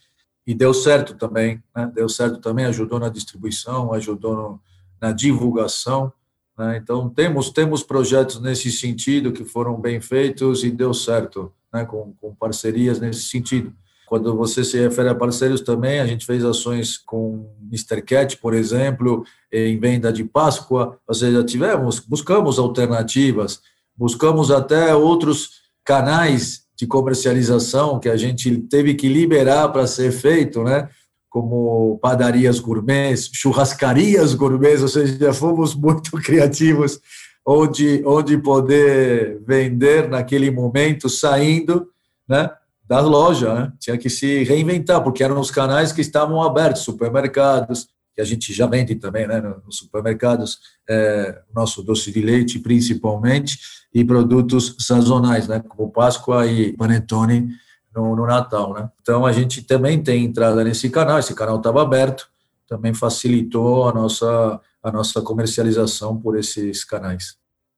e 0.47 0.55
deu 0.55 0.75
certo 0.75 1.15
também, 1.15 1.63
né? 1.75 1.91
Deu 1.95 2.09
certo 2.09 2.39
também, 2.39 2.65
ajudou 2.67 2.99
na 2.99 3.09
distribuição, 3.09 3.93
ajudou 3.93 4.35
no, 4.35 4.61
na 5.01 5.13
divulgação. 5.13 6.13
Né? 6.59 6.77
Então, 6.77 7.09
temos, 7.09 7.51
temos 7.51 7.83
projetos 7.83 8.41
nesse 8.41 8.71
sentido 8.71 9.33
que 9.33 9.45
foram 9.45 9.81
bem 9.81 10.01
feitos 10.01 10.65
e 10.65 10.71
deu 10.71 10.93
certo, 10.93 11.53
né? 11.73 11.85
com, 11.85 12.13
com 12.21 12.35
parcerias 12.35 13.01
nesse 13.01 13.23
sentido. 13.23 13.73
Quando 14.07 14.37
você 14.37 14.63
se 14.63 14.79
refere 14.79 15.09
a 15.09 15.15
parceiros 15.15 15.63
também, 15.63 15.99
a 15.99 16.07
gente 16.07 16.27
fez 16.27 16.45
ações 16.45 16.99
com 16.99 17.49
Mr. 17.63 18.03
Cat, 18.03 18.37
por 18.37 18.53
exemplo, 18.53 19.25
em 19.51 19.79
venda 19.81 20.13
de 20.13 20.23
Páscoa, 20.23 20.99
ou 21.07 21.15
seja, 21.15 21.43
tivemos, 21.43 21.99
buscamos 21.99 22.59
alternativas, 22.59 23.63
buscamos 23.97 24.51
até 24.51 24.95
outros 24.95 25.63
canais 25.83 26.62
de 26.77 26.87
comercialização 26.87 28.01
que 28.01 28.09
a 28.09 28.17
gente 28.17 28.57
teve 28.69 28.95
que 28.95 29.09
liberar 29.09 29.69
para 29.69 29.87
ser 29.87 30.13
feito, 30.13 30.63
né? 30.63 30.89
como 31.33 31.99
padarias 32.03 32.61
gourmets, 32.61 33.31
churrascarias 33.33 34.35
gourmets, 34.35 34.83
ou 34.83 34.89
seja, 34.89 35.33
fomos 35.33 35.75
muito 35.75 36.11
criativos 36.21 37.01
onde, 37.47 38.03
onde 38.05 38.37
poder 38.37 39.41
vender 39.47 40.11
naquele 40.11 40.51
momento, 40.51 41.09
saindo 41.09 41.89
né, 42.29 42.51
da 42.87 43.01
loja. 43.01 43.55
Né? 43.55 43.73
Tinha 43.81 43.97
que 43.97 44.11
se 44.11 44.45
reinventar, 44.45 45.03
porque 45.03 45.25
eram 45.25 45.41
os 45.41 45.51
canais 45.51 45.91
que 45.91 46.03
estavam 46.03 46.43
abertos, 46.43 46.83
supermercados, 46.83 47.89
que 48.15 48.21
a 48.21 48.25
gente 48.25 48.53
já 48.53 48.67
vende 48.67 48.95
também 48.97 49.27
né, 49.27 49.41
nos 49.41 49.79
supermercados, 49.79 50.59
é, 50.89 51.43
nosso 51.55 51.83
doce 51.83 52.13
de 52.13 52.21
leite 52.21 52.59
principalmente, 52.59 53.59
e 53.95 54.05
produtos 54.05 54.77
sazonais, 54.81 55.49
né, 55.49 55.61
como 55.61 55.91
Páscoa 55.91 56.47
e 56.47 56.77
Panetone, 56.77 57.49
no, 57.95 58.17
no 58.17 58.27
Natal, 58.27 58.73
né? 58.73 58.91
Então 59.03 59.27
a 59.27 59.33
gente 59.33 59.63
também 59.63 60.03
tem 60.03 60.25
entrada 60.25 60.65
nesse 60.65 60.89
canal, 60.89 61.19
esse 61.19 61.35
canal 61.35 61.59
estava 61.59 61.83
aberto, 61.83 62.27
também 62.67 62.95
facilitou 62.95 63.89
a 63.89 63.93
nossa 63.93 64.61
a 64.83 64.91
nossa 64.91 65.23
comercialização 65.23 66.19
por 66.19 66.37
esses 66.37 66.85
canais. 66.85 67.37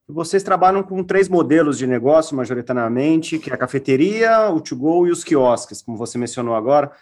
Vocês 0.08 0.42
trabalham 0.42 0.82
com 0.82 1.02
três 1.02 1.28
modelos 1.28 1.78
de 1.78 1.86
negócio, 1.86 2.36
majoritariamente, 2.36 3.38
que 3.38 3.50
é 3.50 3.54
a 3.54 3.58
cafeteria, 3.58 4.50
o 4.50 4.60
to-go 4.60 5.06
e 5.06 5.10
os 5.10 5.22
quiosques, 5.22 5.82
como 5.82 5.96
você 5.96 6.18
mencionou 6.18 6.54
agora. 6.54 6.92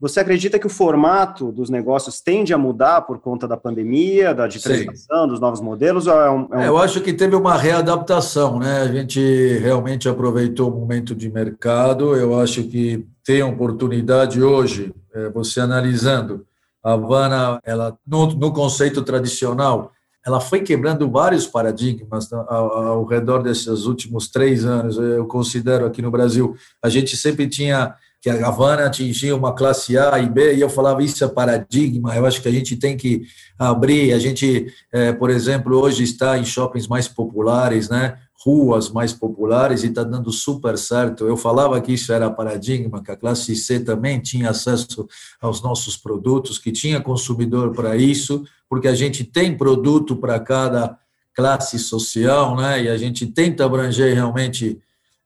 Você 0.00 0.18
acredita 0.18 0.58
que 0.58 0.66
o 0.66 0.70
formato 0.70 1.52
dos 1.52 1.68
negócios 1.68 2.22
tende 2.22 2.54
a 2.54 2.58
mudar 2.58 3.02
por 3.02 3.18
conta 3.18 3.46
da 3.46 3.56
pandemia, 3.56 4.34
da 4.34 4.46
digitalização, 4.46 5.24
Sim. 5.24 5.28
dos 5.28 5.38
novos 5.38 5.60
modelos? 5.60 6.06
É 6.06 6.30
um, 6.30 6.48
é 6.52 6.56
um... 6.56 6.62
Eu 6.62 6.78
acho 6.78 7.02
que 7.02 7.12
teve 7.12 7.36
uma 7.36 7.54
readaptação, 7.54 8.58
né? 8.58 8.80
A 8.80 8.88
gente 8.88 9.20
realmente 9.58 10.08
aproveitou 10.08 10.70
o 10.70 10.80
momento 10.80 11.14
de 11.14 11.30
mercado. 11.30 12.16
Eu 12.16 12.40
acho 12.40 12.62
que 12.64 13.06
tem 13.22 13.42
oportunidade 13.42 14.42
hoje, 14.42 14.94
é, 15.14 15.28
você 15.28 15.60
analisando, 15.60 16.46
a 16.82 16.94
Havana, 16.94 17.60
ela, 17.62 17.94
no, 18.06 18.26
no 18.28 18.52
conceito 18.54 19.02
tradicional, 19.02 19.92
ela 20.24 20.40
foi 20.40 20.60
quebrando 20.60 21.10
vários 21.10 21.46
paradigmas 21.46 22.32
ao, 22.32 22.72
ao 22.72 23.04
redor 23.04 23.42
desses 23.42 23.84
últimos 23.84 24.28
três 24.28 24.64
anos. 24.64 24.96
Eu 24.96 25.26
considero 25.26 25.84
aqui 25.84 26.00
no 26.00 26.10
Brasil, 26.10 26.56
a 26.82 26.88
gente 26.88 27.18
sempre 27.18 27.46
tinha 27.46 27.94
que 28.20 28.28
a 28.28 28.46
Havana 28.46 28.86
atingia 28.86 29.34
uma 29.34 29.54
classe 29.54 29.96
A 29.96 30.18
e 30.18 30.28
B, 30.28 30.54
e 30.54 30.60
eu 30.60 30.68
falava, 30.68 31.02
isso 31.02 31.24
é 31.24 31.28
paradigma, 31.28 32.14
eu 32.14 32.26
acho 32.26 32.42
que 32.42 32.48
a 32.48 32.52
gente 32.52 32.76
tem 32.76 32.96
que 32.96 33.22
abrir, 33.58 34.12
a 34.12 34.18
gente, 34.18 34.66
é, 34.92 35.10
por 35.12 35.30
exemplo, 35.30 35.78
hoje 35.78 36.02
está 36.04 36.36
em 36.36 36.44
shoppings 36.44 36.86
mais 36.86 37.08
populares, 37.08 37.88
né, 37.88 38.18
ruas 38.44 38.90
mais 38.90 39.12
populares, 39.14 39.82
e 39.82 39.86
está 39.86 40.02
dando 40.02 40.30
super 40.30 40.76
certo, 40.76 41.26
eu 41.26 41.36
falava 41.36 41.80
que 41.80 41.92
isso 41.94 42.12
era 42.12 42.30
paradigma, 42.30 43.02
que 43.02 43.10
a 43.10 43.16
classe 43.16 43.56
C 43.56 43.80
também 43.80 44.20
tinha 44.20 44.50
acesso 44.50 45.08
aos 45.40 45.62
nossos 45.62 45.96
produtos, 45.96 46.58
que 46.58 46.70
tinha 46.70 47.00
consumidor 47.00 47.72
para 47.72 47.96
isso, 47.96 48.44
porque 48.68 48.88
a 48.88 48.94
gente 48.94 49.24
tem 49.24 49.56
produto 49.56 50.14
para 50.14 50.38
cada 50.38 50.98
classe 51.34 51.78
social, 51.78 52.54
né, 52.54 52.82
e 52.82 52.88
a 52.90 52.98
gente 52.98 53.26
tenta 53.26 53.64
abranger 53.64 54.14
realmente 54.14 54.78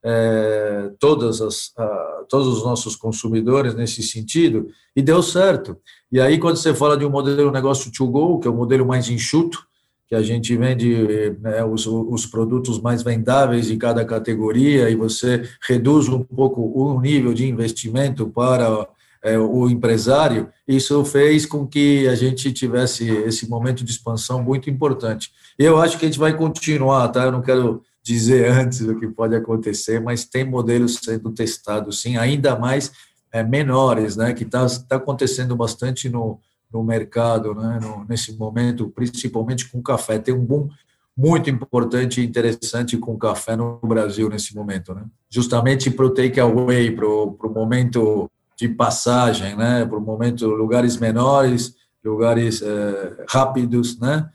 é, 0.04 0.90
todas 1.00 1.40
as, 1.40 1.72
a, 1.78 2.24
todos 2.28 2.46
os 2.48 2.62
nossos 2.62 2.94
consumidores 2.94 3.74
nesse 3.74 4.02
sentido, 4.02 4.68
e 4.94 5.00
deu 5.00 5.22
certo. 5.22 5.76
E 6.12 6.20
aí, 6.20 6.38
quando 6.38 6.56
você 6.56 6.74
fala 6.74 6.96
de 6.96 7.04
um 7.04 7.10
modelo 7.10 7.50
negócio 7.50 7.90
to 7.90 8.06
go, 8.06 8.38
que 8.38 8.46
é 8.46 8.50
o 8.50 8.54
modelo 8.54 8.86
mais 8.86 9.08
enxuto, 9.08 9.66
que 10.06 10.14
a 10.14 10.22
gente 10.22 10.54
vende 10.56 11.34
né, 11.40 11.64
os, 11.64 11.86
os 11.86 12.26
produtos 12.26 12.78
mais 12.78 13.02
vendáveis 13.02 13.68
de 13.68 13.76
cada 13.78 14.04
categoria, 14.04 14.90
e 14.90 14.94
você 14.94 15.48
reduz 15.66 16.08
um 16.08 16.22
pouco 16.22 16.60
o 16.60 17.00
nível 17.00 17.32
de 17.32 17.48
investimento 17.48 18.26
para 18.28 18.86
é, 19.22 19.38
o 19.38 19.70
empresário, 19.70 20.50
isso 20.68 21.02
fez 21.06 21.46
com 21.46 21.66
que 21.66 22.06
a 22.06 22.14
gente 22.14 22.52
tivesse 22.52 23.08
esse 23.08 23.48
momento 23.48 23.82
de 23.82 23.90
expansão 23.90 24.42
muito 24.42 24.68
importante. 24.68 25.30
Eu 25.58 25.78
acho 25.78 25.98
que 25.98 26.04
a 26.04 26.08
gente 26.08 26.18
vai 26.18 26.36
continuar, 26.36 27.08
tá? 27.08 27.24
Eu 27.24 27.32
não 27.32 27.40
quero 27.40 27.82
dizer 28.04 28.52
antes 28.52 28.82
o 28.82 28.94
que 29.00 29.08
pode 29.08 29.34
acontecer, 29.34 29.98
mas 29.98 30.26
tem 30.26 30.44
modelos 30.44 31.00
sendo 31.02 31.30
testados, 31.30 32.02
sim, 32.02 32.18
ainda 32.18 32.56
mais 32.56 32.92
é, 33.32 33.42
menores, 33.42 34.14
né, 34.14 34.34
que 34.34 34.44
está 34.44 34.66
tá 34.86 34.96
acontecendo 34.96 35.56
bastante 35.56 36.10
no, 36.10 36.38
no 36.70 36.84
mercado, 36.84 37.54
né, 37.54 37.80
no, 37.80 38.04
nesse 38.06 38.36
momento, 38.36 38.90
principalmente 38.90 39.70
com 39.70 39.82
café. 39.82 40.18
Tem 40.18 40.34
um 40.34 40.44
boom 40.44 40.68
muito 41.16 41.48
importante 41.48 42.20
e 42.20 42.26
interessante 42.26 42.98
com 42.98 43.16
café 43.16 43.56
no 43.56 43.80
Brasil 43.82 44.28
nesse 44.28 44.54
momento, 44.54 44.92
né? 44.92 45.04
Justamente 45.30 45.88
para 45.88 46.04
o 46.04 46.10
takeaway, 46.10 46.90
para 46.90 47.06
o 47.06 47.52
momento 47.54 48.28
de 48.56 48.68
passagem, 48.68 49.56
né? 49.56 49.86
Para 49.86 49.96
o 49.96 50.00
momento 50.00 50.44
lugares 50.48 50.96
menores, 50.96 51.76
lugares 52.04 52.60
é, 52.62 53.24
rápidos, 53.28 53.98
né? 54.00 54.28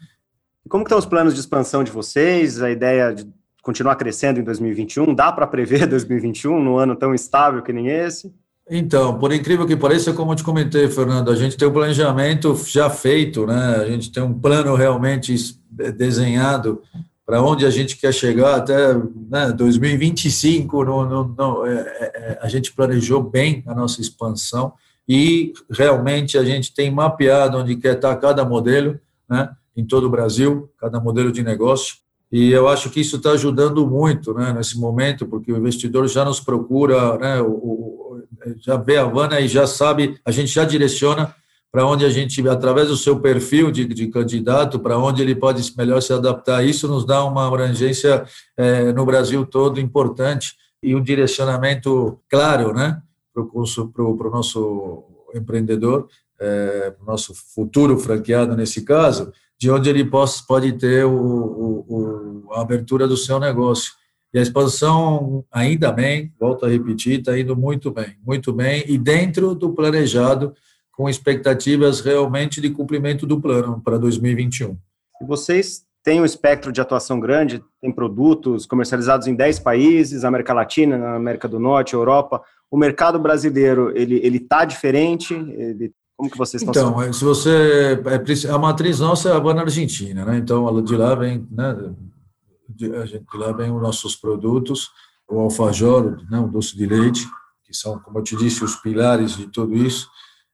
Como 0.69 0.83
estão 0.83 0.97
os 0.97 1.05
planos 1.05 1.33
de 1.33 1.41
expansão 1.41 1.83
de 1.83 1.91
vocês? 1.91 2.61
A 2.61 2.71
ideia 2.71 3.13
de 3.13 3.27
continuar 3.61 3.95
crescendo 3.95 4.39
em 4.39 4.43
2021? 4.43 5.13
Dá 5.13 5.31
para 5.31 5.47
prever 5.47 5.85
2021 5.87 6.61
num 6.61 6.77
ano 6.77 6.95
tão 6.95 7.13
estável 7.13 7.61
que 7.61 7.73
nem 7.73 7.87
esse? 7.87 8.33
Então, 8.71 9.17
por 9.17 9.33
incrível 9.33 9.65
que 9.65 9.75
pareça, 9.75 10.13
como 10.13 10.31
eu 10.31 10.35
te 10.35 10.43
comentei, 10.43 10.87
Fernando, 10.87 11.31
a 11.31 11.35
gente 11.35 11.57
tem 11.57 11.67
um 11.67 11.73
planejamento 11.73 12.55
já 12.67 12.87
feito, 12.87 13.47
né? 13.47 13.77
A 13.77 13.85
gente 13.85 14.11
tem 14.11 14.21
um 14.21 14.31
plano 14.31 14.75
realmente 14.75 15.35
desenhado 15.95 16.81
para 17.25 17.41
onde 17.41 17.65
a 17.65 17.69
gente 17.71 17.97
quer 17.97 18.13
chegar 18.13 18.55
até 18.55 18.93
né, 19.29 19.51
2025. 19.55 20.83
No, 20.83 21.05
no, 21.05 21.23
no 21.35 21.65
é, 21.65 21.71
é, 21.79 22.39
a 22.41 22.47
gente 22.47 22.71
planejou 22.71 23.23
bem 23.23 23.63
a 23.65 23.73
nossa 23.73 24.01
expansão 24.01 24.73
e 25.07 25.53
realmente 25.71 26.37
a 26.37 26.43
gente 26.43 26.71
tem 26.71 26.91
mapeado 26.91 27.57
onde 27.57 27.75
quer 27.75 27.95
estar 27.95 28.15
cada 28.17 28.45
modelo, 28.45 28.99
né? 29.27 29.49
Em 29.75 29.83
todo 29.83 30.05
o 30.05 30.09
Brasil, 30.11 30.69
cada 30.77 30.99
modelo 30.99 31.31
de 31.31 31.41
negócio. 31.41 31.95
E 32.31 32.51
eu 32.51 32.67
acho 32.67 32.89
que 32.89 32.99
isso 32.99 33.17
está 33.17 33.31
ajudando 33.31 33.87
muito 33.87 34.33
né, 34.33 34.53
nesse 34.53 34.77
momento, 34.77 35.25
porque 35.25 35.51
o 35.51 35.57
investidor 35.57 36.07
já 36.07 36.23
nos 36.23 36.39
procura, 36.39 37.17
né, 37.17 37.41
o, 37.41 37.51
o, 37.51 38.23
já 38.57 38.77
vê 38.77 38.97
a 38.97 39.03
Havana 39.03 39.39
e 39.39 39.47
já 39.47 39.65
sabe, 39.65 40.19
a 40.23 40.31
gente 40.31 40.53
já 40.53 40.63
direciona 40.63 41.33
para 41.71 41.85
onde 41.85 42.03
a 42.03 42.09
gente, 42.09 42.47
através 42.47 42.87
do 42.87 42.97
seu 42.97 43.19
perfil 43.19 43.71
de, 43.71 43.85
de 43.85 44.07
candidato, 44.07 44.79
para 44.79 44.97
onde 44.97 45.21
ele 45.21 45.35
pode 45.35 45.71
melhor 45.77 46.01
se 46.01 46.11
adaptar. 46.11 46.63
Isso 46.65 46.87
nos 46.87 47.05
dá 47.05 47.23
uma 47.23 47.47
abrangência 47.47 48.25
é, 48.57 48.91
no 48.91 49.05
Brasil 49.05 49.45
todo 49.45 49.79
importante 49.79 50.55
e 50.81 50.95
um 50.95 51.01
direcionamento 51.01 52.19
claro 52.29 52.73
né, 52.73 53.01
para 53.33 53.43
o 53.43 54.31
nosso 54.31 55.03
empreendedor, 55.35 56.07
é, 56.39 56.91
para 56.91 57.03
o 57.03 57.05
nosso 57.05 57.33
futuro 57.53 57.97
franqueado 57.99 58.55
nesse 58.55 58.83
caso, 58.83 59.31
de 59.59 59.69
onde 59.69 59.89
ele 59.89 60.05
possa, 60.05 60.43
pode 60.47 60.71
ter 60.73 61.05
o, 61.05 61.11
o, 61.11 61.85
o, 61.87 62.53
a 62.53 62.61
abertura 62.61 63.07
do 63.07 63.17
seu 63.17 63.39
negócio. 63.39 63.91
E 64.33 64.39
a 64.39 64.41
expansão, 64.41 65.43
ainda 65.51 65.91
bem, 65.91 66.31
volto 66.39 66.65
a 66.65 66.69
repetir, 66.69 67.19
está 67.19 67.37
indo 67.37 67.55
muito 67.57 67.91
bem, 67.91 68.15
muito 68.25 68.53
bem, 68.53 68.83
e 68.87 68.97
dentro 68.97 69.55
do 69.55 69.73
planejado, 69.73 70.53
com 70.91 71.09
expectativas 71.09 71.99
realmente 71.99 72.61
de 72.61 72.69
cumprimento 72.69 73.25
do 73.25 73.41
plano 73.41 73.81
para 73.83 73.97
2021. 73.97 74.77
E 75.21 75.25
vocês 75.25 75.83
têm 76.03 76.21
um 76.21 76.25
espectro 76.25 76.71
de 76.71 76.79
atuação 76.79 77.19
grande, 77.19 77.63
tem 77.81 77.91
produtos 77.91 78.65
comercializados 78.65 79.27
em 79.27 79.35
10 79.35 79.59
países, 79.59 80.23
América 80.23 80.53
Latina, 80.53 80.97
na 80.97 81.15
América 81.15 81.47
do 81.47 81.59
Norte, 81.59 81.93
Europa. 81.93 82.41
O 82.71 82.77
mercado 82.77 83.19
brasileiro, 83.19 83.91
ele 83.97 84.37
está 84.37 84.63
diferente? 84.63 85.33
Ele, 85.33 85.91
como 86.19 86.29
que 86.29 86.37
vocês 86.37 86.61
estão 86.61 86.73
Então, 86.73 86.99
sendo? 87.01 87.13
se 87.13 87.23
você 87.23 88.01
é, 88.05 88.51
a 88.51 88.57
matriz 88.57 88.99
nossa 88.99 89.29
é 89.29 89.31
a 89.31 89.53
na 89.53 89.61
Argentina, 89.61 90.25
né? 90.25 90.37
Então 90.37 90.83
de 90.83 90.97
lá 90.97 91.15
vem, 91.15 91.47
né? 91.49 91.73
De, 92.67 92.89
de 92.89 93.23
lá 93.35 93.53
vem 93.53 93.71
os 93.71 93.81
nossos 93.81 94.17
produtos, 94.17 94.89
o 95.31 95.39
alfajor, 95.39 96.17
né? 96.29 96.37
O 96.37 96.47
doce 96.47 96.75
de 96.75 96.85
leite, 96.85 97.25
que 97.63 97.73
são, 97.73 97.97
como 97.99 98.19
eu 98.19 98.23
te 98.23 98.35
disse, 98.35 98.65
os 98.65 98.75
pilares 98.75 99.37
de 99.37 99.47
tudo 99.47 99.73
isso 99.77 100.09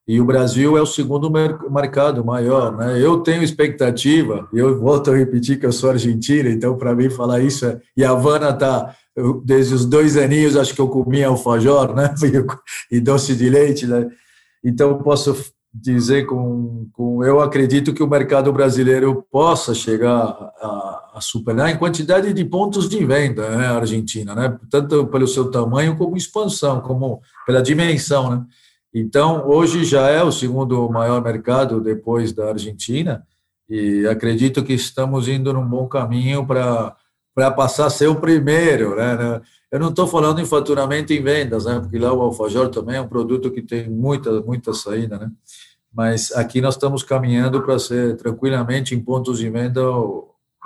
e 0.08 0.22
o 0.22 0.26
Brasil 0.26 0.78
é 0.78 0.82
o 0.84 0.86
segundo 0.86 1.32
mercado 1.32 2.24
maior, 2.24 2.78
né? 2.78 3.02
Eu 3.02 3.22
tenho 3.22 3.42
expectativa, 3.42 4.48
eu 4.54 4.80
volto 4.80 5.10
a 5.10 5.18
repetir 5.18 5.60
que 5.60 5.66
eu 5.66 5.72
sou 5.72 5.90
argentino, 5.90 6.48
então 6.48 6.78
para 6.78 6.94
mim 6.94 7.10
falar 7.10 7.40
isso 7.40 7.66
é, 7.66 7.82
e 7.98 8.04
a 8.04 8.12
Havana 8.12 8.54
tá 8.54 8.96
desde 9.44 9.74
os 9.74 9.84
dois 9.84 10.16
aninhos 10.16 10.56
acho 10.56 10.76
que 10.76 10.82
eu 10.82 10.90
comia 10.90 11.28
alfajor, 11.28 11.96
né? 11.96 12.14
E 12.92 13.00
doce 13.00 13.36
de 13.36 13.50
leite, 13.50 13.88
né? 13.88 14.08
Então 14.64 15.00
posso 15.00 15.36
dizer 15.82 16.26
com, 16.26 16.88
com 16.94 17.24
eu 17.24 17.42
acredito 17.42 17.94
que 17.94 18.02
o 18.02 18.10
mercado 18.10 18.52
brasileiro 18.54 19.26
possa 19.30 19.74
chegar 19.74 20.14
a, 20.14 21.12
a 21.16 21.20
superar 21.20 21.70
em 21.70 21.78
quantidade 21.78 22.32
de 22.34 22.46
pontos 22.46 22.88
de 22.88 23.04
venda, 23.06 23.50
né? 23.50 23.68
A 23.68 23.76
Argentina, 23.76 24.34
né? 24.34 24.58
Tanto 24.70 25.06
pelo 25.08 25.28
seu 25.28 25.52
tamanho 25.52 25.98
como 25.98 26.16
expansão, 26.16 26.80
como 26.80 27.20
pela 27.46 27.62
dimensão, 27.62 28.30
né? 28.30 28.46
Então, 28.94 29.46
hoje 29.46 29.84
já 29.84 30.08
é 30.08 30.24
o 30.24 30.32
segundo 30.32 30.90
maior 30.90 31.22
mercado 31.22 31.82
depois 31.82 32.32
da 32.32 32.50
Argentina 32.50 33.26
e 33.70 34.08
acredito 34.08 34.64
que 34.64 34.72
estamos 34.72 35.28
indo 35.28 35.52
num 35.52 35.68
bom 35.68 35.86
caminho 35.88 36.46
para 36.48 36.96
para 37.36 37.52
passar 37.52 37.88
a 37.88 37.90
ser 37.90 38.08
o 38.08 38.16
primeiro, 38.16 38.96
né? 38.96 39.42
Eu 39.70 39.80
não 39.80 39.90
estou 39.90 40.08
falando 40.08 40.40
em 40.40 40.46
faturamento 40.46 41.12
em 41.12 41.22
vendas, 41.22 41.66
né? 41.66 41.80
Porque 41.82 42.00
lá 42.00 42.14
o 42.14 42.22
alfajor 42.22 42.70
também 42.70 42.96
é 42.96 43.02
um 43.02 43.10
produto 43.10 43.52
que 43.52 43.62
tem 43.62 43.90
muita 43.90 44.42
muita 44.42 44.74
saída, 44.74 45.20
né? 45.20 45.30
Mas 45.94 46.32
aqui 46.32 46.62
nós 46.62 46.76
estamos 46.76 47.04
caminhando 47.04 47.62
para 47.62 47.78
ser 47.78 48.16
tranquilamente 48.16 48.96
em 48.96 49.00
pontos 49.02 49.40
de 49.40 49.50
venda 49.50 49.82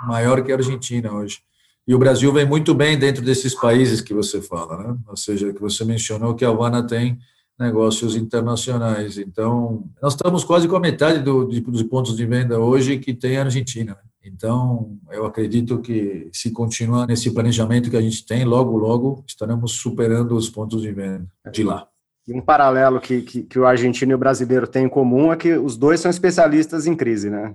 maior 0.06 0.42
que 0.42 0.52
a 0.52 0.56
Argentina 0.56 1.12
hoje. 1.12 1.40
E 1.86 1.94
o 1.94 1.98
Brasil 1.98 2.32
vem 2.32 2.46
muito 2.46 2.72
bem 2.72 2.96
dentro 2.96 3.22
desses 3.24 3.54
países 3.54 4.00
que 4.00 4.14
você 4.14 4.40
fala, 4.40 4.76
né? 4.76 4.96
Ou 5.08 5.16
seja, 5.16 5.52
que 5.52 5.60
você 5.60 5.84
mencionou 5.84 6.34
que 6.36 6.44
a 6.44 6.48
Havana 6.48 6.86
tem 6.86 7.18
negócios 7.58 8.14
internacionais. 8.14 9.18
Então, 9.18 9.84
nós 10.00 10.14
estamos 10.14 10.44
quase 10.44 10.68
com 10.68 10.76
a 10.76 10.80
metade 10.80 11.18
do, 11.20 11.44
dos 11.44 11.82
pontos 11.82 12.16
de 12.16 12.24
venda 12.24 12.58
hoje 12.58 12.98
que 12.98 13.12
tem 13.12 13.36
a 13.36 13.44
Argentina. 13.44 13.92
Né? 13.92 14.09
Então, 14.24 14.98
eu 15.10 15.24
acredito 15.24 15.80
que 15.80 16.28
se 16.32 16.50
continuar 16.50 17.06
nesse 17.06 17.30
planejamento 17.30 17.90
que 17.90 17.96
a 17.96 18.02
gente 18.02 18.24
tem, 18.26 18.44
logo, 18.44 18.76
logo 18.76 19.24
estaremos 19.26 19.72
superando 19.72 20.36
os 20.36 20.50
pontos 20.50 20.82
de 20.82 20.92
venda 20.92 21.26
de 21.50 21.62
lá. 21.62 21.86
E 22.28 22.34
um 22.34 22.40
paralelo 22.40 23.00
que, 23.00 23.22
que, 23.22 23.42
que 23.42 23.58
o 23.58 23.66
argentino 23.66 24.12
e 24.12 24.14
o 24.14 24.18
brasileiro 24.18 24.66
têm 24.66 24.84
em 24.84 24.88
comum 24.88 25.32
é 25.32 25.36
que 25.36 25.54
os 25.54 25.76
dois 25.76 26.00
são 26.00 26.10
especialistas 26.10 26.86
em 26.86 26.94
crise, 26.94 27.30
né? 27.30 27.54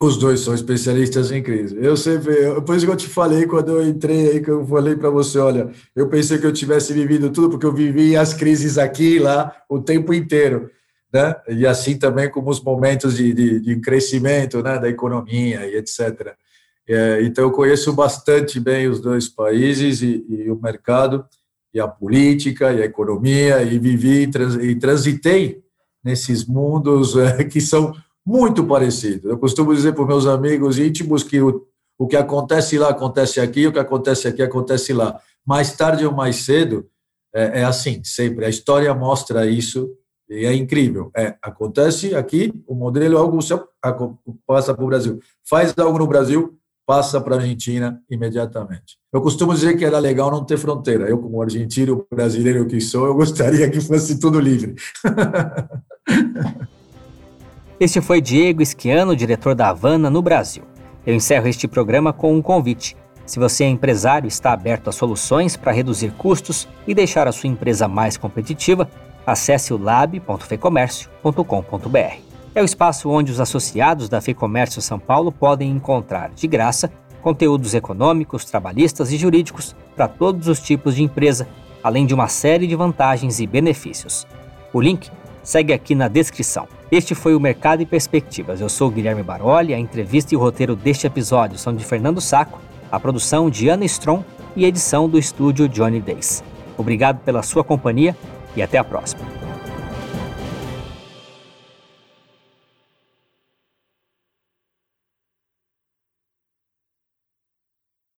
Os 0.00 0.16
dois 0.16 0.40
são 0.40 0.52
especialistas 0.52 1.30
em 1.30 1.40
crise. 1.40 1.76
Eu 1.80 1.96
sempre, 1.96 2.34
isso 2.34 2.86
que 2.86 2.90
eu 2.90 2.96
te 2.96 3.08
falei 3.08 3.46
quando 3.46 3.70
eu 3.70 3.86
entrei 3.86 4.32
aí, 4.32 4.40
que 4.40 4.50
eu 4.50 4.66
falei 4.66 4.96
para 4.96 5.08
você, 5.08 5.38
olha, 5.38 5.70
eu 5.94 6.08
pensei 6.08 6.38
que 6.38 6.46
eu 6.46 6.52
tivesse 6.52 6.92
vivido 6.92 7.30
tudo, 7.30 7.50
porque 7.50 7.64
eu 7.64 7.72
vivi 7.72 8.16
as 8.16 8.34
crises 8.34 8.78
aqui 8.78 9.14
e 9.14 9.18
lá 9.20 9.54
o 9.68 9.78
tempo 9.78 10.12
inteiro, 10.12 10.68
né? 11.12 11.36
E 11.48 11.66
assim 11.66 11.98
também 11.98 12.30
como 12.30 12.50
os 12.50 12.62
momentos 12.62 13.16
de, 13.16 13.32
de, 13.34 13.60
de 13.60 13.76
crescimento, 13.80 14.62
né, 14.62 14.78
da 14.78 14.88
economia 14.88 15.66
e 15.66 15.76
etc. 15.76 16.34
É, 16.88 17.22
então 17.22 17.44
eu 17.44 17.52
conheço 17.52 17.92
bastante 17.92 18.58
bem 18.58 18.88
os 18.88 19.00
dois 19.00 19.28
países 19.28 20.02
e, 20.02 20.24
e, 20.28 20.50
o 20.50 20.60
mercado 20.60 21.24
e 21.72 21.78
a 21.78 21.86
política 21.86 22.72
e 22.72 22.82
a 22.82 22.84
economia 22.84 23.62
e 23.62 23.78
vivi 23.78 24.28
e 24.62 24.74
transitei 24.74 25.62
nesses 26.02 26.44
mundos 26.44 27.16
é, 27.16 27.44
que 27.48 27.60
são 27.60 27.94
muito 28.24 28.64
parecido. 28.64 29.28
Eu 29.28 29.38
costumo 29.38 29.74
dizer 29.74 29.92
para 29.92 30.02
os 30.02 30.08
meus 30.08 30.26
amigos 30.26 30.78
íntimos 30.78 31.22
que 31.22 31.40
o, 31.40 31.66
o 31.98 32.06
que 32.06 32.16
acontece 32.16 32.78
lá 32.78 32.88
acontece 32.88 33.40
aqui, 33.40 33.66
o 33.66 33.72
que 33.72 33.78
acontece 33.78 34.26
aqui 34.26 34.42
acontece 34.42 34.92
lá. 34.92 35.20
Mais 35.44 35.72
tarde 35.76 36.06
ou 36.06 36.12
mais 36.12 36.36
cedo, 36.36 36.88
é, 37.34 37.60
é 37.60 37.64
assim, 37.64 38.02
sempre. 38.04 38.44
A 38.44 38.48
história 38.48 38.92
mostra 38.94 39.46
isso 39.46 39.90
e 40.32 40.46
é 40.46 40.54
incrível. 40.54 41.10
É, 41.16 41.34
acontece 41.42 42.14
aqui, 42.14 42.52
o 42.66 42.74
modelo 42.74 43.16
é 43.16 43.18
algo 43.18 43.38
passa 44.46 44.74
para 44.74 44.84
o 44.84 44.86
Brasil. 44.86 45.20
Faz 45.48 45.74
algo 45.76 45.98
no 45.98 46.06
Brasil, 46.06 46.58
passa 46.86 47.20
para 47.20 47.36
a 47.36 47.38
Argentina 47.38 48.00
imediatamente. 48.10 48.96
Eu 49.12 49.20
costumo 49.20 49.52
dizer 49.52 49.76
que 49.76 49.84
era 49.84 49.98
legal 49.98 50.30
não 50.30 50.44
ter 50.44 50.56
fronteira. 50.56 51.08
Eu, 51.08 51.18
como 51.18 51.42
argentino 51.42 52.06
brasileiro 52.10 52.66
que 52.66 52.80
sou, 52.80 53.06
eu 53.06 53.14
gostaria 53.14 53.68
que 53.70 53.80
fosse 53.80 54.18
tudo 54.18 54.40
livre. 54.40 54.74
Este 57.80 58.00
foi 58.00 58.20
Diego 58.20 58.62
Esquiano, 58.62 59.16
diretor 59.16 59.56
da 59.56 59.68
Havana 59.68 60.08
no 60.08 60.22
Brasil. 60.22 60.62
Eu 61.04 61.16
encerro 61.16 61.48
este 61.48 61.66
programa 61.66 62.12
com 62.12 62.32
um 62.32 62.40
convite. 62.40 62.96
Se 63.26 63.40
você 63.40 63.64
é 63.64 63.68
empresário 63.68 64.26
e 64.26 64.28
está 64.28 64.52
aberto 64.52 64.88
a 64.88 64.92
soluções 64.92 65.56
para 65.56 65.72
reduzir 65.72 66.12
custos 66.12 66.68
e 66.86 66.94
deixar 66.94 67.26
a 67.26 67.32
sua 67.32 67.48
empresa 67.48 67.88
mais 67.88 68.16
competitiva, 68.16 68.88
acesse 69.26 69.72
o 69.72 69.78
lab.fecomércio.com.br. 69.78 72.32
É 72.54 72.60
o 72.60 72.64
espaço 72.64 73.08
onde 73.08 73.32
os 73.32 73.40
associados 73.40 74.08
da 74.08 74.20
Fecomércio 74.20 74.82
São 74.82 74.98
Paulo 74.98 75.32
podem 75.32 75.70
encontrar, 75.70 76.30
de 76.30 76.46
graça, 76.46 76.92
conteúdos 77.22 77.72
econômicos, 77.72 78.44
trabalhistas 78.44 79.10
e 79.10 79.16
jurídicos 79.16 79.74
para 79.96 80.08
todos 80.08 80.48
os 80.48 80.60
tipos 80.60 80.96
de 80.96 81.02
empresa, 81.02 81.48
além 81.82 82.04
de 82.04 82.12
uma 82.12 82.28
série 82.28 82.66
de 82.66 82.76
vantagens 82.76 83.40
e 83.40 83.46
benefícios. 83.46 84.26
O 84.72 84.80
link 84.80 85.10
segue 85.42 85.72
aqui 85.72 85.94
na 85.94 86.08
descrição. 86.08 86.68
Este 86.90 87.14
foi 87.14 87.34
o 87.34 87.40
Mercado 87.40 87.80
e 87.80 87.86
Perspectivas. 87.86 88.60
Eu 88.60 88.68
sou 88.68 88.90
Guilherme 88.90 89.22
Baroli, 89.22 89.72
a 89.72 89.78
entrevista 89.78 90.34
e 90.34 90.36
o 90.36 90.40
roteiro 90.40 90.76
deste 90.76 91.06
episódio 91.06 91.56
são 91.56 91.74
de 91.74 91.84
Fernando 91.84 92.20
Saco, 92.20 92.60
a 92.90 93.00
produção 93.00 93.48
de 93.48 93.68
Ana 93.68 93.86
Strom 93.86 94.22
e 94.54 94.66
edição 94.66 95.08
do 95.08 95.18
estúdio 95.18 95.68
Johnny 95.68 96.00
Days. 96.00 96.44
Obrigado 96.76 97.20
pela 97.20 97.42
sua 97.42 97.64
companhia 97.64 98.14
e 98.56 98.62
até 98.62 98.78
a 98.78 98.84
próxima. 98.84 99.41